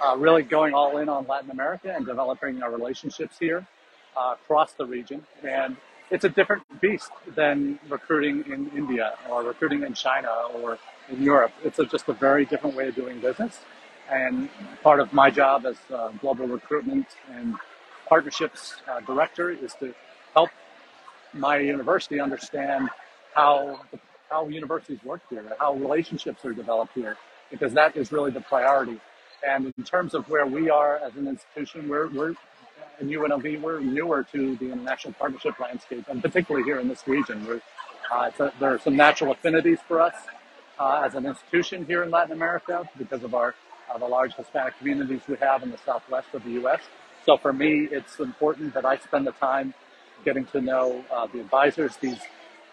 uh, 0.00 0.16
really 0.18 0.42
going 0.42 0.74
all 0.74 0.98
in 0.98 1.08
on 1.08 1.24
Latin 1.28 1.50
America 1.50 1.94
and 1.94 2.04
developing 2.04 2.60
our 2.60 2.72
relationships 2.72 3.36
here 3.38 3.64
uh, 4.16 4.34
across 4.34 4.72
the 4.72 4.84
region. 4.84 5.24
And 5.44 5.76
it's 6.10 6.24
a 6.24 6.28
different 6.28 6.64
beast 6.80 7.12
than 7.36 7.78
recruiting 7.88 8.52
in 8.52 8.68
India 8.76 9.14
or 9.30 9.44
recruiting 9.44 9.84
in 9.84 9.94
China 9.94 10.28
or 10.56 10.76
in 11.08 11.22
Europe. 11.22 11.52
It's 11.62 11.78
a, 11.78 11.84
just 11.84 12.08
a 12.08 12.12
very 12.12 12.44
different 12.44 12.74
way 12.74 12.88
of 12.88 12.96
doing 12.96 13.20
business. 13.20 13.60
And 14.10 14.48
part 14.82 14.98
of 14.98 15.12
my 15.12 15.30
job 15.30 15.66
as 15.66 15.76
uh, 15.94 16.08
global 16.20 16.48
recruitment 16.48 17.06
and 17.30 17.54
partnerships 18.08 18.74
uh, 18.88 19.00
director 19.00 19.50
is 19.50 19.74
to 19.74 19.94
help 20.34 20.50
my 21.32 21.58
university 21.58 22.18
understand 22.18 22.90
how 23.34 23.80
how 24.30 24.48
universities 24.48 24.98
work 25.04 25.22
here, 25.30 25.44
how 25.58 25.74
relationships 25.74 26.44
are 26.44 26.52
developed 26.52 26.92
here, 26.94 27.16
because 27.50 27.72
that 27.74 27.96
is 27.96 28.12
really 28.12 28.30
the 28.30 28.40
priority. 28.40 29.00
And 29.46 29.72
in 29.76 29.84
terms 29.84 30.14
of 30.14 30.28
where 30.28 30.46
we 30.46 30.70
are 30.70 30.96
as 30.96 31.14
an 31.16 31.28
institution, 31.28 31.88
we're 31.88 32.08
we're 32.08 32.34
in 33.00 33.08
UNLV, 33.08 33.60
we're 33.60 33.80
newer 33.80 34.24
to 34.32 34.56
the 34.56 34.72
international 34.72 35.14
partnership 35.14 35.58
landscape, 35.60 36.06
and 36.08 36.22
particularly 36.22 36.64
here 36.64 36.78
in 36.80 36.88
this 36.88 37.06
region. 37.06 37.60
Uh, 38.10 38.30
a, 38.38 38.52
there 38.60 38.74
are 38.74 38.78
some 38.78 38.96
natural 38.96 39.32
affinities 39.32 39.78
for 39.86 40.00
us 40.00 40.14
uh, 40.78 41.02
as 41.04 41.14
an 41.14 41.26
institution 41.26 41.84
here 41.86 42.02
in 42.02 42.10
Latin 42.10 42.32
America 42.32 42.88
because 42.98 43.22
of 43.22 43.34
our 43.34 43.54
uh, 43.92 43.98
the 43.98 44.06
large 44.06 44.34
Hispanic 44.34 44.76
communities 44.78 45.20
we 45.28 45.36
have 45.36 45.62
in 45.62 45.70
the 45.70 45.78
southwest 45.84 46.28
of 46.32 46.42
the 46.44 46.52
U.S. 46.52 46.80
So 47.26 47.36
for 47.36 47.52
me, 47.52 47.88
it's 47.90 48.18
important 48.18 48.74
that 48.74 48.84
I 48.84 48.98
spend 48.98 49.26
the 49.26 49.32
time 49.32 49.74
getting 50.24 50.46
to 50.46 50.60
know 50.60 51.04
uh, 51.12 51.26
the 51.26 51.40
advisors, 51.40 51.96
these 51.96 52.18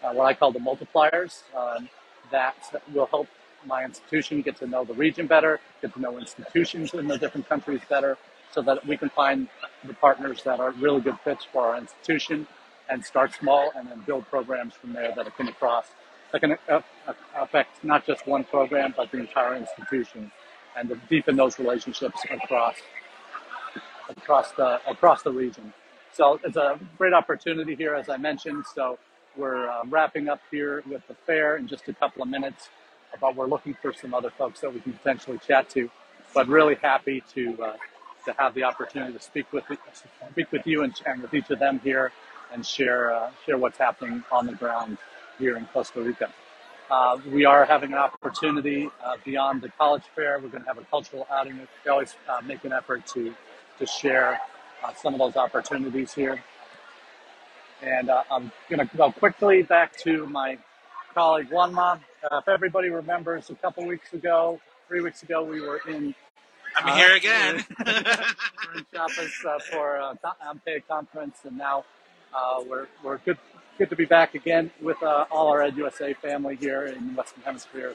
uh, 0.02 0.12
what 0.12 0.26
I 0.26 0.34
call 0.34 0.52
the 0.52 0.58
multipliers, 0.58 1.42
um, 1.56 1.88
that 2.30 2.54
will 2.92 3.06
help 3.06 3.28
my 3.66 3.84
institution 3.84 4.42
get 4.42 4.56
to 4.56 4.66
know 4.66 4.84
the 4.84 4.94
region 4.94 5.26
better, 5.26 5.60
get 5.80 5.92
to 5.94 6.00
know 6.00 6.18
institutions 6.18 6.94
in 6.94 7.06
the 7.06 7.18
different 7.18 7.48
countries 7.48 7.80
better, 7.88 8.16
so 8.50 8.62
that 8.62 8.84
we 8.86 8.96
can 8.96 9.08
find 9.10 9.48
the 9.84 9.94
partners 9.94 10.42
that 10.44 10.60
are 10.60 10.72
really 10.72 11.00
good 11.00 11.18
fits 11.24 11.44
for 11.44 11.68
our 11.68 11.78
institution 11.78 12.46
and 12.90 13.04
start 13.04 13.32
small 13.32 13.70
and 13.76 13.88
then 13.88 14.02
build 14.06 14.26
programs 14.28 14.74
from 14.74 14.92
there 14.92 15.12
that 15.14 15.34
can 15.36 15.48
across 15.48 15.86
that 16.32 16.40
can 16.40 16.52
uh, 16.68 16.80
uh, 17.06 17.12
affect 17.36 17.84
not 17.84 18.04
just 18.06 18.26
one 18.26 18.44
program 18.44 18.92
but 18.96 19.10
the 19.10 19.18
entire 19.18 19.54
institution 19.56 20.30
and 20.76 20.88
to 20.88 20.96
deepen 21.08 21.36
those 21.36 21.58
relationships 21.58 22.20
across 22.30 22.76
across 24.08 24.52
the 24.52 24.80
across 24.88 25.22
the 25.22 25.30
region. 25.30 25.72
So 26.12 26.38
it's 26.44 26.56
a 26.56 26.78
great 26.98 27.14
opportunity 27.14 27.74
here, 27.74 27.94
as 27.94 28.08
I 28.08 28.18
mentioned. 28.18 28.64
So 28.74 28.98
we're 29.36 29.68
uh, 29.70 29.82
wrapping 29.88 30.28
up 30.28 30.40
here 30.50 30.82
with 30.88 31.06
the 31.08 31.14
fair 31.26 31.56
in 31.56 31.68
just 31.68 31.88
a 31.88 31.94
couple 31.94 32.22
of 32.22 32.28
minutes. 32.28 32.68
But 33.20 33.36
we're 33.36 33.46
looking 33.46 33.74
for 33.82 33.92
some 33.92 34.14
other 34.14 34.30
folks 34.30 34.60
that 34.60 34.72
we 34.72 34.80
can 34.80 34.94
potentially 34.94 35.38
chat 35.46 35.68
to. 35.70 35.90
But 36.34 36.48
really 36.48 36.76
happy 36.76 37.22
to 37.34 37.62
uh, 37.62 37.76
to 38.26 38.32
have 38.38 38.54
the 38.54 38.64
opportunity 38.64 39.12
to 39.12 39.20
speak 39.20 39.52
with 39.52 39.64
speak 40.30 40.52
with 40.52 40.66
you 40.66 40.82
and, 40.82 40.94
and 41.06 41.22
with 41.22 41.34
each 41.34 41.50
of 41.50 41.58
them 41.58 41.80
here 41.84 42.12
and 42.52 42.64
share 42.66 43.12
uh, 43.14 43.30
share 43.46 43.58
what's 43.58 43.78
happening 43.78 44.24
on 44.32 44.46
the 44.46 44.54
ground 44.54 44.98
here 45.38 45.56
in 45.56 45.66
Costa 45.66 46.00
Rica. 46.02 46.30
Uh, 46.90 47.18
we 47.32 47.44
are 47.44 47.64
having 47.64 47.92
an 47.92 47.98
opportunity 47.98 48.90
uh, 49.04 49.16
beyond 49.24 49.62
the 49.62 49.70
college 49.70 50.02
fair. 50.14 50.38
We're 50.40 50.48
going 50.48 50.62
to 50.62 50.68
have 50.68 50.78
a 50.78 50.84
cultural 50.84 51.26
outing. 51.30 51.58
We 51.84 51.90
always 51.90 52.14
uh, 52.28 52.40
make 52.44 52.64
an 52.64 52.72
effort 52.72 53.06
to 53.08 53.34
to 53.78 53.86
share 53.86 54.40
uh, 54.84 54.92
some 54.94 55.14
of 55.14 55.20
those 55.20 55.36
opportunities 55.36 56.12
here. 56.14 56.42
And 57.82 58.10
uh, 58.10 58.24
I'm 58.30 58.52
going 58.70 58.86
to 58.86 58.96
go 58.96 59.12
quickly 59.12 59.62
back 59.62 59.96
to 59.98 60.26
my 60.26 60.58
colleague 61.14 61.50
Juanma. 61.50 62.00
Uh, 62.30 62.38
if 62.38 62.48
everybody 62.48 62.90
remembers, 62.90 63.50
a 63.50 63.56
couple 63.56 63.86
weeks 63.86 64.12
ago, 64.14 64.60
three 64.88 65.02
weeks 65.02 65.22
ago, 65.22 65.44
we 65.44 65.60
were 65.60 65.80
in 65.88 66.14
I'm 66.76 66.88
uh, 66.88 66.96
here 66.96 67.10
we 67.10 67.16
again. 67.16 67.64
were 67.86 68.74
in 68.78 68.86
Chiapas 68.92 69.32
uh, 69.46 69.58
for 69.70 69.96
a 69.96 70.18
co- 70.22 70.48
AMPE 70.50 70.88
conference, 70.88 71.38
and 71.44 71.58
now 71.58 71.84
uh, 72.34 72.62
we're 72.68 72.88
we're 73.04 73.18
good 73.18 73.38
good 73.78 73.90
to 73.90 73.96
be 73.96 74.06
back 74.06 74.34
again 74.34 74.70
with 74.82 75.02
uh, 75.02 75.26
all 75.30 75.48
our 75.48 75.62
Ed 75.62 75.76
USA 75.76 76.14
family 76.14 76.56
here 76.56 76.86
in 76.86 77.08
the 77.08 77.14
Western 77.14 77.42
Hemisphere. 77.44 77.94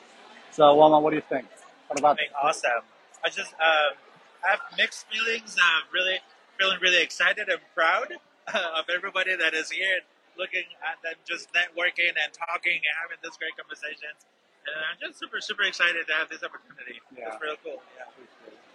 So, 0.51 0.63
Juanma, 0.63 1.01
what 1.01 1.12
do 1.12 1.17
you 1.17 1.24
think? 1.29 1.48
What 1.88 2.00
about 2.00 2.17
Something 2.17 2.34
awesome. 2.41 2.84
I 3.25 3.29
just 3.29 3.53
um, 3.53 3.98
I 4.46 4.51
have 4.51 4.60
mixed 4.77 5.08
feelings. 5.10 5.56
I'm 5.62 5.84
really 5.94 6.20
feeling 6.60 6.79
really 6.82 7.01
excited 7.03 7.50
and 7.50 7.60
proud 7.75 8.13
of 8.79 8.85
everybody 8.93 9.35
that 9.35 9.53
is 9.53 9.71
here, 9.71 10.01
looking 10.37 10.65
at 10.83 11.01
them, 11.03 11.15
just 11.27 11.49
networking 11.53 12.15
and 12.15 12.31
talking 12.33 12.79
and 12.79 12.95
having 13.01 13.17
this 13.23 13.35
great 13.37 13.55
conversations. 13.57 14.23
And 14.67 14.75
I'm 14.75 14.97
just 14.99 15.19
super 15.19 15.39
super 15.41 15.63
excited 15.63 16.07
to 16.07 16.13
have 16.13 16.29
this 16.29 16.43
opportunity. 16.43 17.01
Yeah. 17.17 17.33
It's 17.33 17.41
real 17.41 17.55
cool. 17.63 17.81
Yeah. 17.97 18.07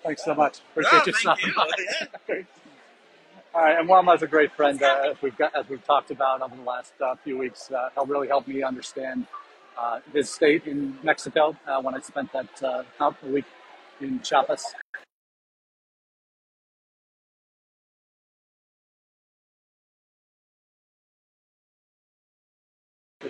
Thanks 0.05 0.25
so 0.25 0.35
much. 0.35 0.61
Oh, 0.61 0.71
Appreciate 0.73 1.07
you 1.07 1.13
thank 1.13 1.39
stopping 1.39 1.49
you. 1.49 1.55
by. 1.55 1.71
Yeah. 2.29 2.43
All 3.55 3.63
right, 3.63 3.79
and 3.79 3.87
Juanma's 3.87 4.23
a 4.23 4.27
great 4.27 4.51
friend, 4.53 4.83
uh, 4.83 5.11
as 5.11 5.17
we've 5.21 5.37
got, 5.37 5.55
as 5.55 5.69
we've 5.69 5.85
talked 5.85 6.11
about 6.11 6.41
over 6.41 6.57
the 6.57 6.63
last 6.63 6.95
uh, 7.05 7.15
few 7.17 7.37
weeks. 7.37 7.71
Uh, 7.71 7.91
he'll 7.95 8.07
really 8.07 8.29
help 8.29 8.49
me 8.49 8.63
understand 8.63 9.27
uh, 9.79 10.01
his 10.15 10.31
state 10.31 10.67
in 10.67 10.99
Mexico 11.03 11.55
uh, 11.67 11.81
when 11.83 11.95
I 11.95 12.01
spent 12.01 12.33
that 12.33 12.63
uh, 12.63 12.83
a 13.01 13.27
week 13.27 13.45
in 14.01 14.21
Chiapas. 14.23 14.75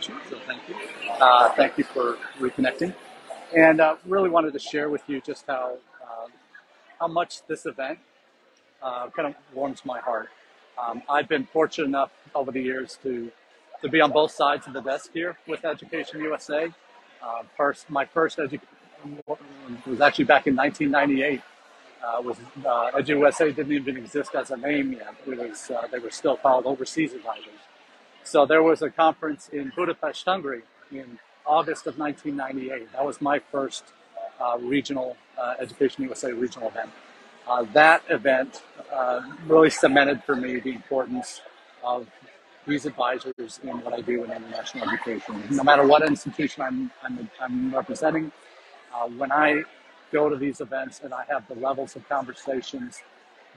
So 0.01 0.39
thank 0.47 0.63
you. 0.69 0.77
Uh, 1.21 1.51
thank 1.51 1.79
you 1.79 1.85
for 1.85 2.17
reconnecting, 2.41 2.95
and 3.57 3.81
uh, 3.81 3.97
really 4.07 4.31
wanted 4.31 4.53
to 4.55 4.59
share 4.59 4.89
with 4.91 5.03
you 5.09 5.21
just 5.21 5.47
how 5.47 5.77
uh, 6.03 6.29
how 7.01 7.09
much 7.09 7.47
this 7.47 7.67
event 7.67 7.99
uh, 8.83 9.09
kind 9.11 9.29
of 9.29 9.35
warms 9.55 9.85
my 9.85 10.01
heart. 10.01 10.31
Um, 10.83 11.03
I've 11.09 11.29
been 11.29 11.47
fortunate 11.47 11.87
enough 11.87 12.11
over 12.35 12.53
the 12.53 12.63
years 12.63 12.99
to 13.03 13.31
to 13.83 13.89
be 13.89 14.01
on 14.01 14.13
both 14.13 14.33
sides 14.33 14.67
of 14.67 14.73
the 14.75 14.81
desk 14.83 15.11
here 15.15 15.37
with 15.49 15.65
Education 15.65 16.21
USA. 16.21 16.69
Uh, 17.23 17.43
first, 17.57 17.91
my 17.91 18.05
first 18.07 18.39
edu- 18.39 18.61
was 19.87 20.01
actually 20.01 20.25
back 20.27 20.47
in 20.47 20.57
1998. 20.57 21.43
Uh, 22.05 22.23
was 22.23 22.39
uh, 22.67 23.03
USA 23.07 23.53
didn't 23.53 23.73
even 23.73 23.97
exist 23.97 24.35
as 24.35 24.51
a 24.51 24.57
name 24.57 24.93
yet. 24.93 25.15
It 25.27 25.39
was 25.39 25.71
uh, 25.71 25.87
they 25.93 25.99
were 26.01 26.11
still 26.11 26.37
called 26.37 26.67
Overseas 26.67 27.15
Advisors. 27.15 27.61
So 28.25 28.47
there 28.47 28.63
was 28.63 28.83
a 28.83 28.91
conference 28.91 29.49
in 29.53 29.73
Budapest, 29.77 30.25
Hungary, 30.25 30.63
in 30.91 31.19
August 31.45 31.87
of 31.87 31.99
1998. 31.99 32.93
That 32.93 33.05
was 33.05 33.21
my 33.21 33.39
first 33.39 33.85
uh, 34.41 34.59
regional 34.61 35.17
uh, 35.39 35.55
Education 35.59 36.05
USA 36.05 36.33
regional 36.33 36.69
event. 36.69 36.91
Uh, 37.47 37.65
that 37.73 38.03
event 38.09 38.63
uh, 38.93 39.23
really 39.47 39.71
cemented 39.71 40.23
for 40.25 40.37
me 40.37 40.61
the 40.61 40.71
importance 40.73 41.41
of 41.83 42.07
these 42.67 42.87
advisors 42.87 43.59
in 43.65 43.81
what 43.83 43.93
I 43.93 44.01
do 44.01 44.23
in 44.23 44.31
international 44.31 44.89
education. 44.89 45.43
No 45.51 45.65
matter 45.65 45.85
what 45.85 46.07
institution 46.07 46.63
I'm, 46.63 46.91
I'm, 47.03 47.29
I'm 47.41 47.75
representing, 47.75 48.31
uh, 48.95 49.09
when 49.09 49.33
I 49.33 49.65
go 50.13 50.29
to 50.29 50.37
these 50.37 50.61
events 50.61 51.01
and 51.03 51.13
I 51.13 51.25
have 51.29 51.49
the 51.49 51.57
levels 51.57 51.97
of 51.97 52.09
conversations 52.09 53.03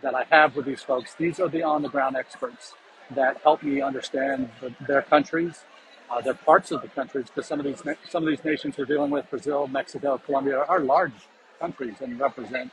that 0.01 0.15
I 0.15 0.23
have 0.31 0.55
with 0.55 0.65
these 0.65 0.81
folks, 0.81 1.13
these 1.13 1.39
are 1.39 1.47
the 1.47 1.61
on 1.61 1.83
the 1.83 1.89
ground 1.89 2.15
experts 2.15 2.73
that 3.11 3.37
help 3.43 3.63
me 3.63 3.81
understand 3.81 4.49
the, 4.61 4.73
their 4.87 5.01
countries, 5.01 5.63
uh, 6.09 6.21
their 6.21 6.33
parts 6.33 6.71
of 6.71 6.81
the 6.81 6.87
countries, 6.87 7.25
because 7.27 7.47
some 7.47 7.59
of 7.59 7.65
these 7.65 7.81
some 8.09 8.23
of 8.23 8.29
these 8.29 8.43
nations 8.43 8.77
we're 8.77 8.85
dealing 8.85 9.11
with, 9.11 9.29
Brazil, 9.29 9.67
Mexico, 9.67 10.17
Colombia, 10.17 10.65
are 10.67 10.79
large 10.79 11.13
countries 11.59 11.95
and 12.01 12.19
represent 12.19 12.71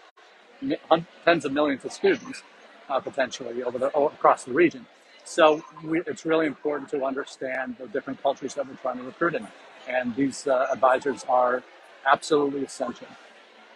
tens 1.25 1.45
of 1.45 1.53
millions 1.53 1.85
of 1.85 1.93
students 1.93 2.43
uh, 2.89 3.01
potentially 3.01 3.63
over 3.63 3.79
the 3.79 3.89
across 3.99 4.45
the 4.45 4.53
region. 4.53 4.87
So 5.25 5.63
we, 5.85 6.01
it's 6.07 6.25
really 6.25 6.47
important 6.47 6.91
to 6.91 7.05
understand 7.05 7.77
the 7.79 7.87
different 7.87 8.23
cultures 8.23 8.55
that 8.55 8.67
we're 8.67 8.75
trying 8.75 8.99
to 8.99 9.05
recruit 9.05 9.35
in, 9.35 9.47
and 9.89 10.15
these 10.17 10.47
uh, 10.47 10.67
advisors 10.73 11.25
are 11.29 11.63
absolutely 12.11 12.65
essential. 12.65 13.07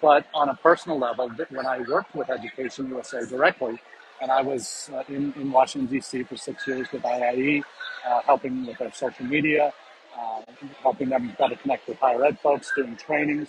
But 0.00 0.26
on 0.34 0.48
a 0.48 0.54
personal 0.54 0.98
level, 0.98 1.28
when 1.50 1.66
I 1.66 1.80
worked 1.80 2.14
with 2.14 2.30
Education 2.30 2.88
USA 2.88 3.24
directly, 3.26 3.80
and 4.22 4.30
I 4.30 4.42
was 4.42 4.90
uh, 4.94 5.02
in, 5.08 5.32
in 5.34 5.52
Washington, 5.52 5.92
D.C. 5.92 6.24
for 6.24 6.36
six 6.36 6.66
years 6.66 6.88
with 6.92 7.02
IIE, 7.02 7.62
uh, 8.08 8.22
helping 8.22 8.66
with 8.66 8.78
their 8.78 8.92
social 8.92 9.26
media, 9.26 9.72
uh, 10.18 10.42
helping 10.82 11.08
them 11.10 11.34
better 11.38 11.56
connect 11.56 11.88
with 11.88 11.98
higher 11.98 12.24
ed 12.24 12.38
folks, 12.40 12.72
doing 12.76 12.96
trainings. 12.96 13.48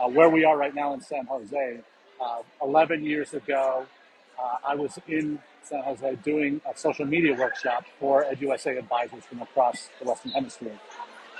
Uh, 0.00 0.08
where 0.08 0.30
we 0.30 0.44
are 0.44 0.56
right 0.56 0.74
now 0.74 0.94
in 0.94 1.00
San 1.00 1.26
Jose, 1.26 1.80
uh, 2.20 2.42
11 2.62 3.04
years 3.04 3.34
ago, 3.34 3.86
uh, 4.40 4.56
I 4.66 4.74
was 4.74 4.98
in 5.08 5.38
San 5.62 5.82
Jose 5.82 6.16
doing 6.24 6.60
a 6.70 6.76
social 6.78 7.06
media 7.06 7.34
workshop 7.34 7.84
for 8.00 8.24
EduUSA 8.24 8.78
advisors 8.78 9.24
from 9.24 9.42
across 9.42 9.90
the 10.00 10.08
Western 10.08 10.32
Hemisphere. 10.32 10.78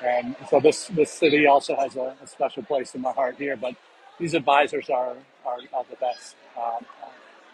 And 0.04 0.36
so 0.50 0.60
this, 0.60 0.86
this 0.88 1.10
city 1.10 1.46
also 1.46 1.76
has 1.76 1.96
a, 1.96 2.14
a 2.22 2.26
special 2.26 2.62
place 2.62 2.94
in 2.94 3.02
my 3.02 3.12
heart 3.12 3.36
here, 3.38 3.56
but 3.56 3.74
these 4.18 4.34
advisors 4.34 4.90
are, 4.90 5.16
are, 5.46 5.58
are 5.72 5.84
the 5.90 5.96
best. 6.00 6.36
Um, 6.58 6.84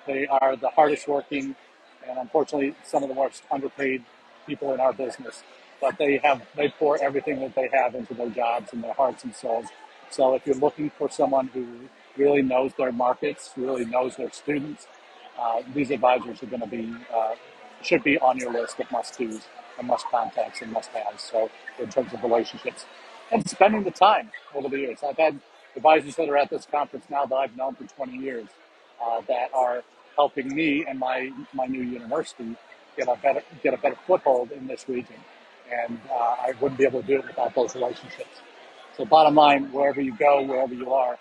they 0.07 0.27
are 0.27 0.57
the 0.57 0.71
hardest 0.71 1.09
working 1.09 1.55
and 2.09 2.19
unfortunately 2.19 2.75
some 2.85 3.03
of 3.03 3.09
the 3.09 3.15
most 3.15 3.43
underpaid 3.51 4.05
people 4.47 4.73
in 4.75 4.81
our 4.81 4.93
business. 4.93 5.43
But 5.81 5.99
they 5.99 6.19
have 6.19 6.43
they 6.57 6.69
pour 6.71 7.03
everything 7.03 7.41
that 7.41 7.55
they 7.55 7.69
have 7.73 7.95
into 7.95 8.15
their 8.15 8.31
jobs 8.31 8.73
and 8.73 8.83
their 8.83 8.95
hearts 8.95 9.25
and 9.25 9.35
souls. 9.35 9.67
So 10.11 10.35
if 10.35 10.47
you're 10.47 10.57
looking 10.57 10.91
for 10.91 11.11
someone 11.11 11.49
who 11.49 11.67
really 12.17 12.43
knows 12.43 12.73
their 12.79 12.93
markets, 12.93 13.53
really 13.57 13.85
knows 13.85 14.17
their 14.17 14.31
students, 14.33 14.87
uh, 15.39 15.63
these 15.75 15.91
advisors 15.91 16.43
are 16.43 16.47
going 16.47 16.63
to 16.63 16.69
be 16.69 16.95
uh, 17.15 17.35
should 17.83 18.03
be 18.03 18.19
on 18.19 18.39
your 18.39 18.53
list 18.53 18.81
of 18.81 18.91
must 18.91 19.19
dos 19.19 19.47
and 19.79 19.87
must 19.87 20.07
contacts 20.07 20.63
and 20.63 20.73
must 20.73 20.91
haves. 20.91 21.23
So 21.23 21.51
in 21.79 21.89
terms 21.91 22.13
of 22.15 22.23
relationships 22.23 22.87
and 23.31 23.49
spending 23.49 23.85
the 23.85 23.91
time 23.91 24.31
over 24.55 24.69
the 24.69 24.79
years, 24.79 25.01
I've 25.07 25.19
had 25.19 25.39
advisors 25.77 26.17
that 26.17 26.29
are 26.29 26.37
at 26.39 26.51
this 26.51 26.67
conference 26.71 27.05
now 27.11 27.27
that 27.27 27.35
I've 27.35 27.57
known 27.57 27.75
for 27.75 27.85
20 27.85 28.17
years 28.17 28.49
uh, 29.05 29.21
that 29.29 29.51
are 29.53 29.83
helping 30.17 30.55
me 30.55 30.85
and 30.87 30.99
my 30.99 31.31
my 31.53 31.67
new 31.67 31.83
university 31.83 32.57
get 32.97 33.09
a 33.09 33.17
better 33.23 33.43
get 33.63 33.75
a 33.75 33.77
better 33.77 33.97
foothold 34.07 34.51
in 34.53 34.67
this 34.67 34.89
region. 34.89 35.17
And 35.71 36.01
uh, 36.11 36.15
I 36.15 36.53
wouldn't 36.61 36.79
be 36.79 36.85
able 36.85 37.03
to 37.03 37.07
do 37.07 37.19
it 37.19 37.27
without 37.27 37.55
those 37.55 37.75
relationships. 37.75 38.41
So 38.97 39.05
bottom 39.05 39.35
line, 39.35 39.73
wherever 39.73 40.01
you 40.01 40.17
go, 40.17 40.43
wherever 40.43 40.75
you 40.75 40.93
are, 40.93 41.19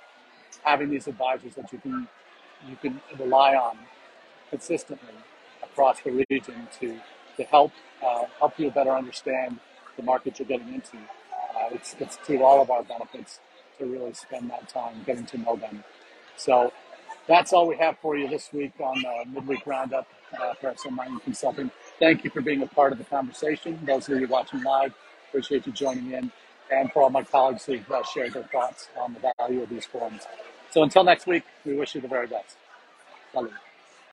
having 0.64 0.90
these 0.90 1.08
advisors 1.08 1.56
that 1.56 1.72
you 1.74 1.80
can 1.80 2.08
you 2.68 2.76
can 2.78 3.02
rely 3.20 3.56
on 3.56 3.78
consistently 4.50 5.14
across 5.64 6.00
the 6.02 6.26
region 6.30 6.68
to 6.80 7.00
to 7.38 7.44
help 7.44 7.72
uh, 8.04 8.26
help 8.40 8.58
you 8.60 8.72
better 8.72 8.92
understand 8.92 9.60
the 9.98 10.04
market 10.04 10.40
you're 10.40 10.48
getting 10.48 10.74
into. 10.74 10.98
Uh, 10.98 11.70
it's 11.72 11.96
it's 12.00 12.18
to 12.26 12.42
all 12.44 12.62
of 12.62 12.70
our 12.70 12.84
benefits 12.84 13.40
to 13.78 13.86
really 13.86 14.14
spend 14.14 14.50
that 14.50 14.70
time 14.70 15.04
getting 15.06 15.26
to 15.26 15.38
know 15.38 15.56
them. 15.56 15.84
So 16.38 16.72
that's 17.28 17.54
all 17.54 17.68
we 17.68 17.78
have 17.78 17.98
for 18.00 18.18
you 18.18 18.28
this 18.30 18.52
week 18.54 18.74
on 18.80 19.02
the 19.02 19.32
midweek 19.34 19.66
roundup 19.68 20.08
uh, 20.40 20.54
for 20.56 20.74
SM 20.78 20.96
Mining 20.96 21.20
Consulting. 21.22 21.72
Thank 22.00 22.24
you 22.24 22.32
for 22.32 22.42
being 22.42 22.62
a 22.64 22.68
part 22.68 22.92
of 22.94 23.00
the 23.00 23.06
conversation. 23.06 23.80
Those 23.86 24.10
of 24.10 24.20
you 24.20 24.28
watching 24.28 24.64
live, 24.64 24.94
appreciate 25.30 25.68
you 25.68 25.74
joining 25.74 26.12
in. 26.12 26.32
And 26.72 26.92
for 26.92 27.04
all 27.04 27.12
my 27.12 27.24
colleagues 27.24 27.66
who've 27.66 27.90
uh, 27.92 28.04
shared 28.04 28.34
their 28.34 28.44
thoughts 28.44 28.90
on 29.00 29.16
the 29.16 29.34
value 29.40 29.64
of 29.64 29.70
these 29.70 29.86
forums. 29.86 30.24
So 30.72 30.84
until 30.84 31.04
next 31.04 31.28
week, 31.28 31.44
we 31.66 31.76
wish 31.76 31.96
you 31.96 32.02
the 32.02 32.08
very 32.10 32.28
best. 32.28 32.58
Salut. 33.34 33.52